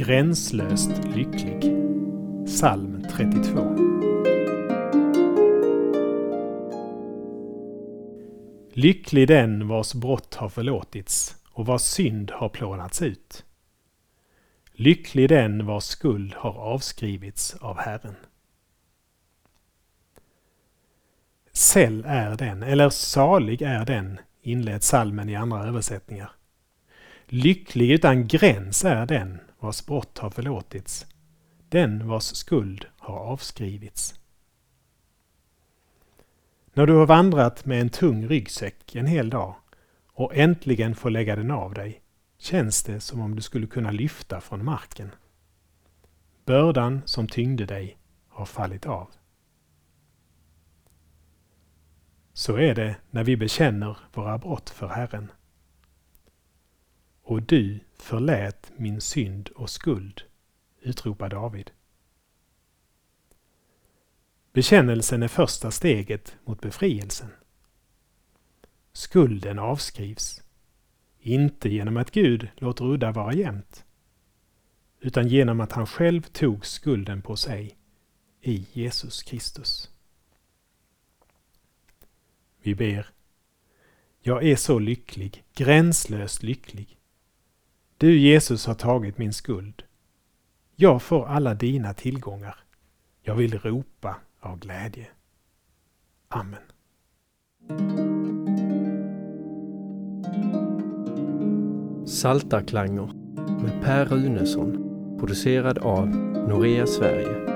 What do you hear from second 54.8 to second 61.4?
Herren. Och du förlät min synd och skuld, utropar